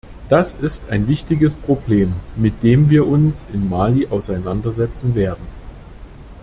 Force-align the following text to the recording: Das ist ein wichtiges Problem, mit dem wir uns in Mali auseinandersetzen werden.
Das 0.29 0.53
ist 0.55 0.89
ein 0.89 1.07
wichtiges 1.07 1.53
Problem, 1.53 2.13
mit 2.35 2.63
dem 2.63 2.89
wir 2.89 3.05
uns 3.05 3.45
in 3.53 3.69
Mali 3.69 4.07
auseinandersetzen 4.07 5.13
werden. 5.13 5.45